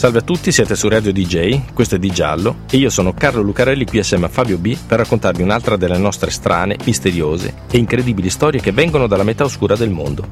[0.00, 3.42] Salve a tutti, siete su Radio DJ, questo è Di Giallo e io sono Carlo
[3.42, 8.30] Lucarelli qui assieme a Fabio B per raccontarvi un'altra delle nostre strane, misteriose e incredibili
[8.30, 10.26] storie che vengono dalla metà oscura del mondo.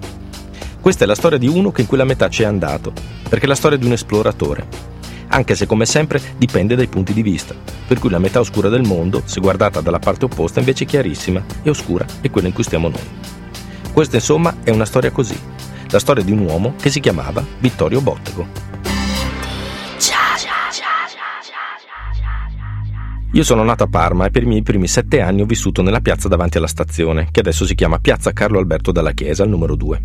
[0.80, 2.94] Questa è la storia di uno che in quella metà ci è andato,
[3.28, 4.66] perché è la storia di un esploratore.
[5.26, 7.54] Anche se come sempre dipende dai punti di vista,
[7.86, 11.44] per cui la metà oscura del mondo, se guardata dalla parte opposta, invece è chiarissima
[11.62, 13.06] e oscura è quella in cui stiamo noi.
[13.92, 15.38] Questa insomma è una storia così,
[15.90, 18.67] la storia di un uomo che si chiamava Vittorio Bottego.
[23.32, 26.00] Io sono nato a Parma e per i miei primi sette anni ho vissuto nella
[26.00, 29.76] piazza davanti alla stazione, che adesso si chiama Piazza Carlo Alberto dalla Chiesa, al numero
[29.76, 30.02] 2.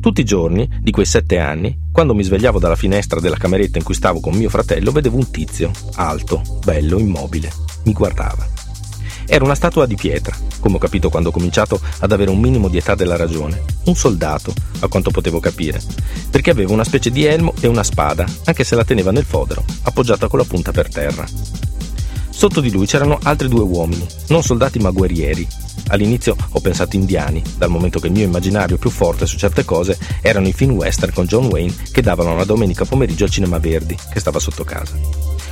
[0.00, 3.84] Tutti i giorni, di quei sette anni, quando mi svegliavo dalla finestra della cameretta in
[3.84, 7.50] cui stavo con mio fratello, vedevo un tizio, alto, bello, immobile.
[7.84, 8.46] Mi guardava.
[9.26, 12.68] Era una statua di pietra, come ho capito quando ho cominciato ad avere un minimo
[12.68, 13.64] di età della ragione.
[13.86, 15.80] Un soldato, a quanto potevo capire,
[16.30, 19.64] perché aveva una specie di elmo e una spada, anche se la teneva nel fodero,
[19.82, 21.26] appoggiata con la punta per terra.
[22.36, 25.48] Sotto di lui c'erano altri due uomini, non soldati ma guerrieri.
[25.86, 29.96] All'inizio ho pensato indiani, dal momento che il mio immaginario più forte su certe cose
[30.20, 33.96] erano i film western con John Wayne che davano una domenica pomeriggio al Cinema Verdi,
[34.12, 34.98] che stava sotto casa.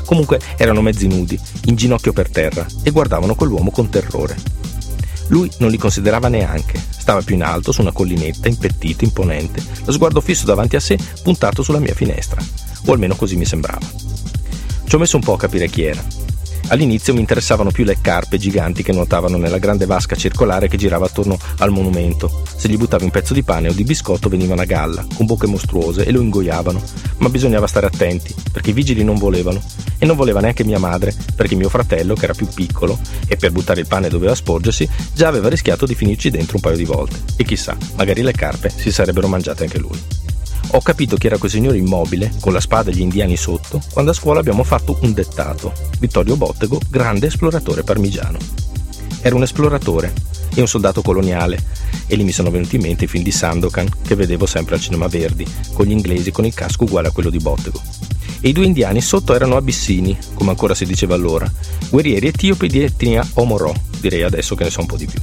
[0.04, 4.36] Comunque erano mezzi nudi, in ginocchio per terra, e guardavano quell'uomo con terrore.
[5.28, 9.90] Lui non li considerava neanche, stava più in alto su una collinetta, impettito, imponente, lo
[9.90, 12.44] sguardo fisso davanti a sé, puntato sulla mia finestra,
[12.84, 13.90] o almeno così mi sembrava.
[14.86, 16.04] Ci ho messo un po' a capire chi era,
[16.68, 21.06] All'inizio mi interessavano più le carpe giganti che nuotavano nella grande vasca circolare che girava
[21.06, 22.42] attorno al monumento.
[22.56, 25.46] Se gli buttavi un pezzo di pane o di biscotto venivano a galla, con bocche
[25.46, 26.82] mostruose, e lo ingoiavano.
[27.18, 29.62] Ma bisognava stare attenti, perché i vigili non volevano.
[29.98, 32.98] E non voleva neanche mia madre, perché mio fratello, che era più piccolo
[33.28, 36.76] e per buttare il pane doveva sporgersi, già aveva rischiato di finirci dentro un paio
[36.76, 37.20] di volte.
[37.36, 40.23] E chissà, magari le carpe si sarebbero mangiate anche lui.
[40.70, 44.10] Ho capito chi era quel signore immobile, con la spada e gli indiani sotto, quando
[44.10, 45.72] a scuola abbiamo fatto un dettato.
[46.00, 48.38] Vittorio Bottego, grande esploratore parmigiano.
[49.20, 50.12] Era un esploratore
[50.54, 51.62] e un soldato coloniale,
[52.06, 54.80] e lì mi sono venuti in mente i film di Sandokan che vedevo sempre al
[54.80, 57.80] Cinema Verdi, con gli inglesi con il casco uguale a quello di Bottego.
[58.40, 61.50] E i due indiani sotto erano abissini, come ancora si diceva allora,
[61.88, 65.20] guerrieri etiopi di etnia Omorò, direi adesso che ne so un po' di più.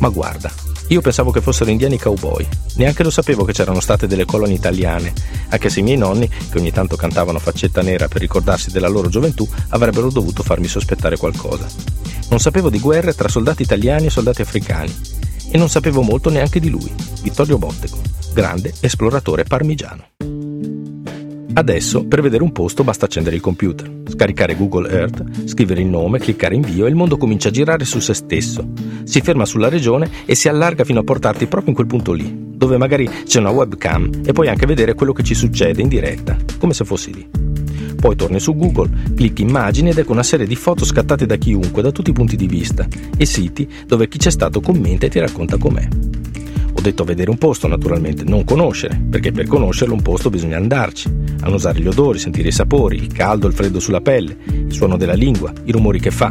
[0.00, 0.52] Ma guarda,
[0.88, 2.46] io pensavo che fossero indiani cowboy,
[2.76, 5.12] neanche lo sapevo che c'erano state delle colonie italiane,
[5.48, 9.08] anche se i miei nonni, che ogni tanto cantavano faccetta nera per ricordarsi della loro
[9.08, 11.66] gioventù, avrebbero dovuto farmi sospettare qualcosa.
[12.28, 14.94] Non sapevo di guerre tra soldati italiani e soldati africani,
[15.50, 18.00] e non sapevo molto neanche di lui, Vittorio Bottego,
[18.32, 20.13] grande esploratore parmigiano.
[21.56, 26.18] Adesso per vedere un posto basta accendere il computer, scaricare Google Earth, scrivere il nome,
[26.18, 28.72] cliccare invio e il mondo comincia a girare su se stesso.
[29.04, 32.28] Si ferma sulla regione e si allarga fino a portarti proprio in quel punto lì,
[32.56, 36.36] dove magari c'è una webcam e puoi anche vedere quello che ci succede in diretta,
[36.58, 37.28] come se fossi lì.
[38.00, 41.82] Poi torni su Google, clicchi immagini ed ecco una serie di foto scattate da chiunque,
[41.82, 42.84] da tutti i punti di vista,
[43.16, 45.86] e siti dove chi c'è stato commenta e ti racconta com'è
[46.84, 51.80] detto vedere un posto, naturalmente, non conoscere, perché per conoscerlo un posto bisogna andarci, annusare
[51.80, 55.50] gli odori, sentire i sapori, il caldo, il freddo sulla pelle, il suono della lingua,
[55.64, 56.30] i rumori che fa.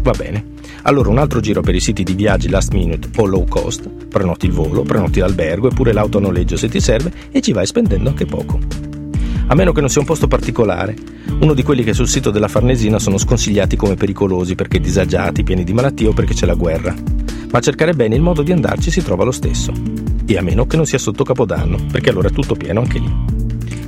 [0.00, 0.50] Va bene.
[0.84, 4.46] Allora un altro giro per i siti di viaggi last minute o low cost, prenoti
[4.46, 7.66] il volo, prenoti l'albergo e pure l'auto a noleggio se ti serve e ci vai
[7.66, 8.58] spendendo anche poco.
[9.46, 10.96] A meno che non sia un posto particolare,
[11.40, 15.64] uno di quelli che sul sito della Farnesina sono sconsigliati come pericolosi perché disagiati, pieni
[15.64, 17.11] di malattie o perché c'è la guerra
[17.52, 19.72] ma cercare bene il modo di andarci si trova lo stesso.
[20.26, 23.40] E a meno che non sia sotto Capodanno, perché allora è tutto pieno anche lì.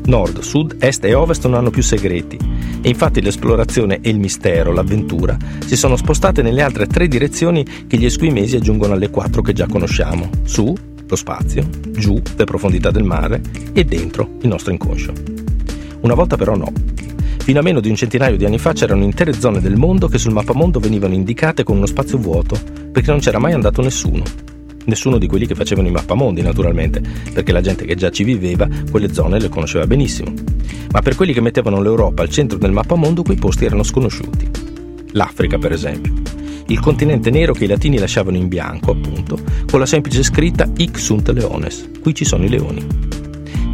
[0.07, 2.37] Nord, sud, est e ovest non hanno più segreti
[2.83, 7.97] e infatti l'esplorazione e il mistero, l'avventura, si sono spostate nelle altre tre direzioni che
[7.97, 10.29] gli esquimesi aggiungono alle quattro che già conosciamo.
[10.43, 10.75] Su,
[11.07, 13.41] lo spazio, giù, le profondità del mare
[13.73, 15.13] e dentro il nostro inconscio.
[16.01, 16.71] Una volta però no.
[17.45, 20.17] Fino a meno di un centinaio di anni fa c'erano intere zone del mondo che
[20.17, 22.59] sul mappamondo venivano indicate con uno spazio vuoto,
[22.91, 24.23] perché non c'era mai andato nessuno.
[24.87, 27.03] Nessuno di quelli che facevano i mappamondi, naturalmente,
[27.35, 30.33] perché la gente che già ci viveva quelle zone le conosceva benissimo.
[30.91, 34.49] Ma per quelli che mettevano l'Europa al centro del mappamondo, quei posti erano sconosciuti.
[35.11, 36.15] L'Africa, per esempio.
[36.69, 39.39] Il continente nero che i latini lasciavano in bianco, appunto,
[39.71, 43.14] con la semplice scritta Hic sunt leones, qui ci sono i leoni.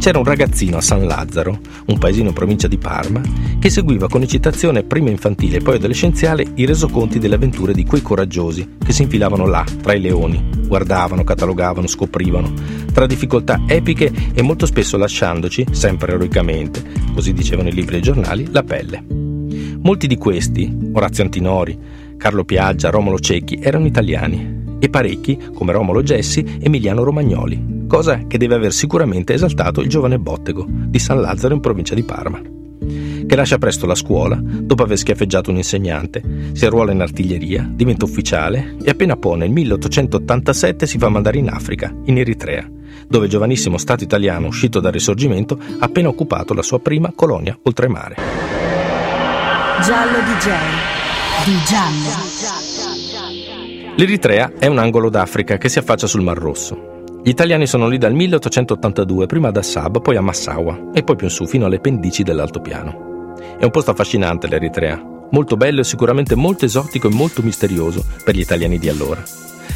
[0.01, 3.21] C'era un ragazzino a San Lazzaro, un paesino in provincia di Parma,
[3.59, 8.01] che seguiva con eccitazione prima infantile e poi adolescenziale i resoconti delle avventure di quei
[8.01, 12.51] coraggiosi che si infilavano là, tra i leoni, guardavano, catalogavano, scoprivano,
[12.91, 16.81] tra difficoltà epiche e molto spesso lasciandoci, sempre eroicamente,
[17.13, 19.05] così dicevano i libri e i giornali, la pelle.
[19.83, 21.77] Molti di questi, Orazio Antinori,
[22.17, 28.37] Carlo Piaggia, Romolo Cecchi, erano italiani e parecchi, come Romolo Gessi, Emiliano Romagnoli, cosa che
[28.37, 32.41] deve aver sicuramente esaltato il giovane Bottego di San Lazzaro in provincia di Parma
[33.27, 36.23] che lascia presto la scuola, dopo aver schiaffeggiato un insegnante,
[36.53, 41.47] si arruola in artiglieria, diventa ufficiale e appena può nel 1887 si fa mandare in
[41.47, 42.67] Africa, in Eritrea,
[43.07, 47.57] dove il giovanissimo Stato italiano uscito dal risorgimento ha appena occupato la sua prima colonia
[47.61, 48.15] oltremare.
[49.83, 50.49] Giallo DJ.
[51.45, 52.09] Di giallo.
[53.95, 56.90] L'Eritrea è un angolo d'Africa che si affaccia sul Mar Rosso.
[57.23, 61.27] Gli italiani sono lì dal 1882, prima ad Assab, poi a Massawa e poi più
[61.27, 63.35] in su fino alle pendici dell'altopiano.
[63.59, 68.33] È un posto affascinante l'Eritrea, molto bello e sicuramente molto esotico e molto misterioso per
[68.33, 69.23] gli italiani di allora.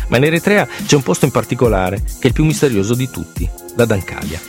[0.08, 3.48] Ma in Eritrea c'è un posto in particolare che è il più misterioso di tutti,
[3.76, 4.40] la Dancalia.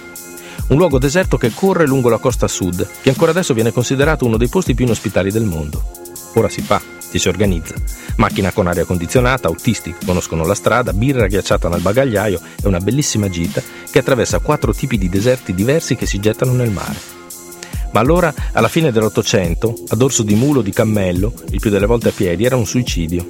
[0.68, 4.38] Un luogo deserto che corre lungo la costa sud, che ancora adesso viene considerato uno
[4.38, 5.82] dei posti più inospitali del mondo.
[6.34, 6.80] Ora si fa,
[7.16, 7.74] ci si organizza.
[8.16, 12.78] Macchina con aria condizionata, autisti che conoscono la strada, birra ghiacciata nel bagagliaio e una
[12.78, 17.14] bellissima gita che attraversa quattro tipi di deserti diversi che si gettano nel mare.
[17.92, 21.86] Ma allora, alla fine dell'Ottocento, a dorso di mulo o di cammello, il più delle
[21.86, 23.24] volte a piedi, era un suicidio.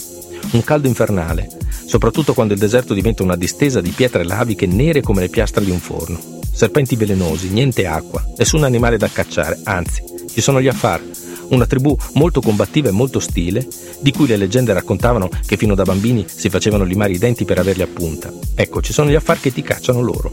[0.52, 1.48] Un caldo infernale,
[1.86, 5.70] soprattutto quando il deserto diventa una distesa di pietre laviche nere come le piastre di
[5.70, 6.18] un forno.
[6.52, 10.02] Serpenti velenosi, niente acqua, nessun animale da cacciare, anzi,
[10.32, 11.05] ci sono gli affari
[11.50, 13.66] una tribù molto combattiva e molto ostile,
[14.00, 17.58] di cui le leggende raccontavano che fino da bambini si facevano limare i denti per
[17.58, 18.32] averli a punta.
[18.54, 20.32] Ecco, ci sono gli affari che ti cacciano loro.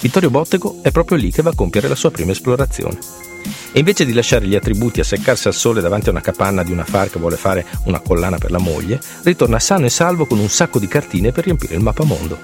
[0.00, 2.98] Vittorio Bottego è proprio lì che va a compiere la sua prima esplorazione.
[3.72, 6.72] E invece di lasciare gli attributi a seccarsi al sole davanti a una capanna di
[6.72, 10.38] una far che vuole fare una collana per la moglie, ritorna sano e salvo con
[10.38, 12.38] un sacco di cartine per riempire il mappamondo.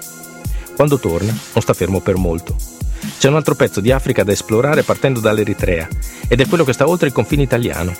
[0.75, 2.74] Quando torna, non sta fermo per molto.
[3.17, 5.87] C'è un altro pezzo di Africa da esplorare partendo dall'Eritrea
[6.27, 7.95] ed è quello che sta oltre il confine italiano.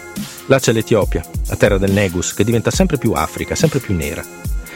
[0.47, 4.23] Là c'è l'Etiopia, la terra del Negus, che diventa sempre più Africa, sempre più nera.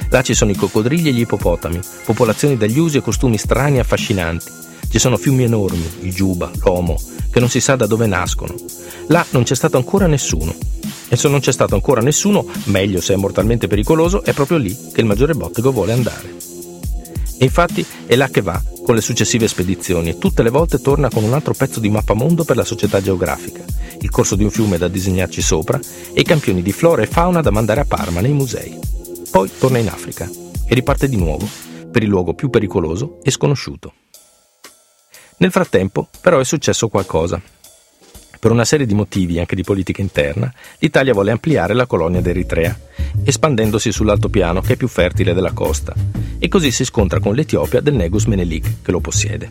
[0.09, 3.81] Là ci sono i coccodrilli e gli ippopotami, popolazioni dagli usi e costumi strani e
[3.81, 4.51] affascinanti.
[4.89, 6.99] Ci sono fiumi enormi, il Giuba, l'Omo,
[7.29, 8.55] che non si sa da dove nascono.
[9.07, 10.55] Là non c'è stato ancora nessuno.
[11.09, 14.75] E se non c'è stato ancora nessuno, meglio se è mortalmente pericoloso, è proprio lì
[14.91, 16.33] che il maggiore Bottego vuole andare.
[17.37, 18.59] E infatti è là che va,
[18.89, 22.43] con le successive spedizioni e tutte le volte torna con un altro pezzo di mappamondo
[22.43, 23.63] per la società geografica,
[24.01, 25.79] il corso di un fiume da disegnarci sopra
[26.11, 28.79] e i campioni di flora e fauna da mandare a Parma nei musei.
[29.29, 30.27] Poi torna in Africa
[30.67, 31.47] e riparte di nuovo
[31.91, 33.93] per il luogo più pericoloso e sconosciuto.
[35.37, 37.39] Nel frattempo, però, è successo qualcosa.
[38.39, 42.75] Per una serie di motivi, anche di politica interna, l'Italia vuole ampliare la colonia d'Eritrea,
[43.23, 45.93] espandendosi sull'altopiano che è più fertile della costa,
[46.39, 49.49] e così si scontra con l'Etiopia del Negus Menelik che lo possiede.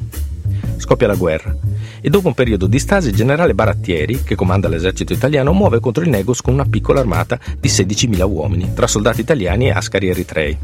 [0.78, 1.54] Scoppia la guerra
[2.00, 6.02] e dopo un periodo di stasi il generale Barattieri, che comanda l'esercito italiano, muove contro
[6.02, 10.56] il Negus con una piccola armata di 16.000 uomini, tra soldati italiani e ascari eritrei.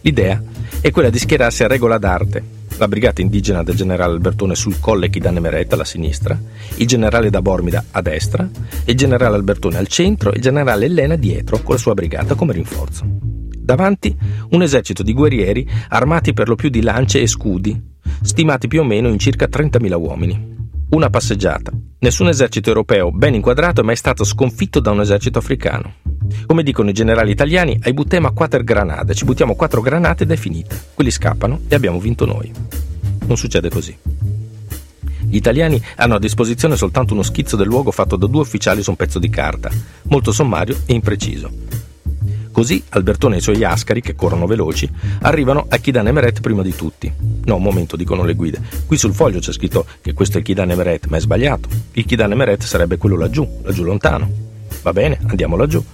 [0.00, 0.42] L'idea
[0.80, 5.10] è quella di schierarsi a regola d'arte, la brigata indigena del generale Albertone sul colle
[5.10, 6.38] Chidane Meret alla sinistra,
[6.76, 8.48] il generale da Bormida a destra,
[8.84, 12.52] il generale Albertone al centro e il generale Elena dietro con la sua brigata come
[12.52, 13.45] rinforzo.
[13.66, 14.16] Davanti
[14.50, 17.76] un esercito di guerrieri armati per lo più di lance e scudi,
[18.22, 20.54] stimati più o meno in circa 30.000 uomini.
[20.90, 21.72] Una passeggiata.
[21.98, 25.94] Nessun esercito europeo ben inquadrato è mai stato sconfitto da un esercito africano.
[26.46, 30.36] Come dicono i generali italiani, ai buttiamo quattro granate, ci buttiamo quattro granate ed è
[30.36, 30.76] finita.
[30.94, 32.52] Quelli scappano e abbiamo vinto noi.
[33.26, 33.96] Non succede così.
[35.28, 38.90] Gli italiani hanno a disposizione soltanto uno schizzo del luogo fatto da due ufficiali su
[38.90, 39.70] un pezzo di carta,
[40.04, 41.50] molto sommario e impreciso.
[42.56, 46.74] Così Albertone e i suoi ascari, che corrono veloci, arrivano a Kidan Emeret prima di
[46.74, 47.12] tutti.
[47.44, 48.62] No, un momento, dicono le guide.
[48.86, 51.68] Qui sul foglio c'è scritto che questo è Kidan Emeret, ma è sbagliato.
[51.92, 54.30] Il Kidan Emeret sarebbe quello laggiù, laggiù lontano.
[54.80, 55.84] Va bene, andiamo laggiù.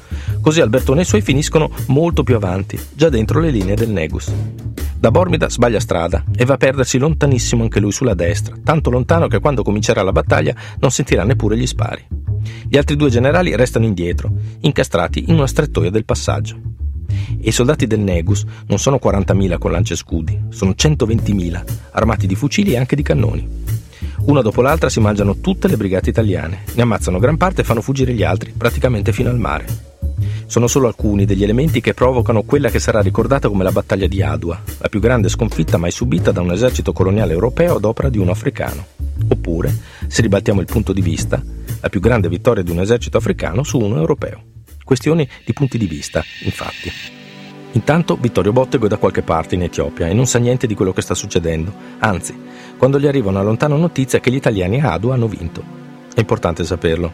[0.40, 4.32] Così Albertone e i suoi finiscono molto più avanti, già dentro le linee del Negus.
[4.96, 9.26] Da Bormida sbaglia strada e va a perdersi lontanissimo anche lui sulla destra, tanto lontano
[9.26, 12.21] che quando comincerà la battaglia non sentirà neppure gli spari.
[12.68, 14.30] Gli altri due generali restano indietro,
[14.60, 16.58] incastrati in una strettoia del passaggio.
[17.40, 22.34] E i soldati del Negus non sono 40.000 con lance scudi, sono 120.000, armati di
[22.34, 23.48] fucili e anche di cannoni.
[24.24, 27.80] Una dopo l'altra si mangiano tutte le brigate italiane, ne ammazzano gran parte e fanno
[27.80, 29.90] fuggire gli altri, praticamente fino al mare.
[30.46, 34.22] Sono solo alcuni degli elementi che provocano quella che sarà ricordata come la battaglia di
[34.22, 38.18] Adua, la più grande sconfitta mai subita da un esercito coloniale europeo ad opera di
[38.18, 38.86] uno africano.
[39.28, 39.74] Oppure,
[40.06, 41.42] se ribaltiamo il punto di vista,
[41.82, 44.42] la più grande vittoria di un esercito africano su uno europeo.
[44.84, 46.90] Questioni di punti di vista, infatti.
[47.72, 50.92] Intanto Vittorio Bottego è da qualche parte in Etiopia e non sa niente di quello
[50.92, 52.38] che sta succedendo, anzi,
[52.76, 55.62] quando gli arriva una lontana notizia che gli italiani a Adu hanno vinto.
[56.14, 57.10] È importante saperlo,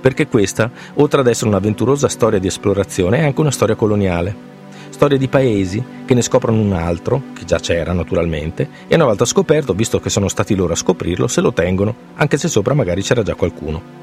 [0.00, 4.48] perché questa, oltre ad essere un'avventurosa storia di esplorazione, è anche una storia coloniale.
[4.88, 9.24] Storia di paesi che ne scoprono un altro, che già c'era naturalmente, e una volta
[9.24, 13.02] scoperto, visto che sono stati loro a scoprirlo, se lo tengono, anche se sopra magari
[13.02, 13.99] c'era già qualcuno.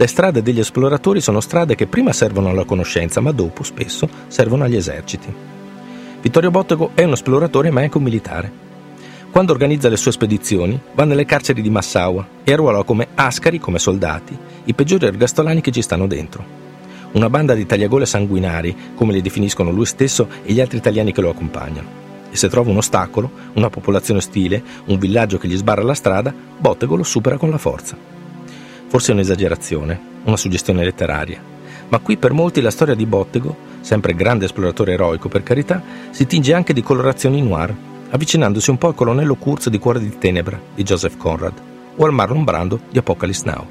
[0.00, 4.64] Le strade degli esploratori sono strade che prima servono alla conoscenza, ma dopo, spesso, servono
[4.64, 5.30] agli eserciti.
[6.22, 8.50] Vittorio Bottego è un esploratore ma anche un militare.
[9.30, 13.78] Quando organizza le sue spedizioni, va nelle carceri di Massaua e arruola come ascari, come
[13.78, 16.42] soldati, i peggiori ergastolani che ci stanno dentro.
[17.12, 21.20] Una banda di tagliagole sanguinari, come li definiscono lui stesso e gli altri italiani che
[21.20, 21.88] lo accompagnano.
[22.30, 26.32] E se trova un ostacolo, una popolazione ostile, un villaggio che gli sbarra la strada,
[26.56, 28.19] Bottego lo supera con la forza.
[28.90, 31.40] Forse è un'esagerazione, una suggestione letteraria,
[31.90, 35.80] ma qui per molti la storia di Bottego, sempre grande esploratore eroico per carità,
[36.10, 37.72] si tinge anche di colorazioni noir,
[38.10, 41.52] avvicinandosi un po' al colonnello Kurz di Cuore di Tenebra di Joseph Conrad
[41.94, 43.64] o al Marlon Brando di Apocalypse Now.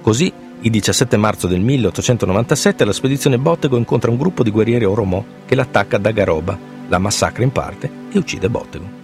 [0.00, 5.24] Così, il 17 marzo del 1897, la spedizione Bottego incontra un gruppo di guerrieri Oromo
[5.46, 9.03] che l'attacca da Garoba, la massacra in parte e uccide Bottego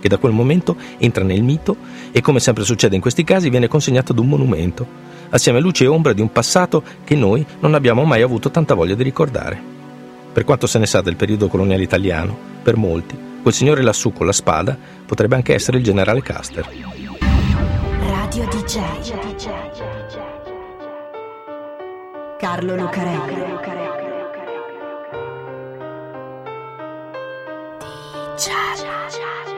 [0.00, 1.76] che da quel momento entra nel mito
[2.10, 4.86] e, come sempre succede in questi casi, viene consegnato ad un monumento,
[5.28, 8.74] assieme a luce e ombra di un passato che noi non abbiamo mai avuto tanta
[8.74, 9.78] voglia di ricordare.
[10.32, 14.26] Per quanto se ne sa del periodo coloniale italiano, per molti, quel signore lassù con
[14.26, 14.76] la spada
[15.06, 16.68] potrebbe anche essere il generale Custer.
[18.00, 18.80] Radio DJ.
[22.38, 23.58] Carlo Lucarelli.
[28.36, 29.49] DJ.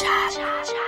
[0.00, 0.87] chat.